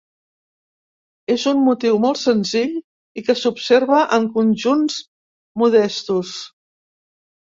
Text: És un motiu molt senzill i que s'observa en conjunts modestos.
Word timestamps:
És 1.33 1.43
un 1.51 1.59
motiu 1.65 1.99
molt 2.05 2.19
senzill 2.21 2.73
i 3.21 3.25
que 3.27 3.35
s'observa 3.41 3.99
en 4.17 4.25
conjunts 4.37 4.97
modestos. 5.65 6.35